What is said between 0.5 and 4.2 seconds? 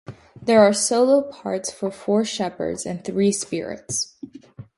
are solo parts for four shepherds and three spirits.